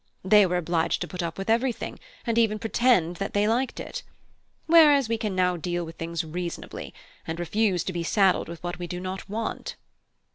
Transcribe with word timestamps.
They 0.23 0.47
were 0.47 0.57
obliged 0.57 0.99
to 1.01 1.07
put 1.07 1.21
up 1.21 1.37
with 1.37 1.47
everything, 1.47 1.99
and 2.25 2.35
even 2.39 2.57
pretend 2.57 3.17
that 3.17 3.35
they 3.35 3.47
liked 3.47 3.79
it; 3.79 4.01
whereas 4.65 5.07
we 5.07 5.15
can 5.19 5.35
now 5.35 5.57
deal 5.57 5.85
with 5.85 5.97
things 5.97 6.23
reasonably, 6.23 6.91
and 7.27 7.39
refuse 7.39 7.83
to 7.83 7.93
be 7.93 8.01
saddled 8.01 8.47
with 8.49 8.63
what 8.63 8.79
we 8.79 8.87
do 8.87 8.99
not 8.99 9.29
want." 9.29 9.75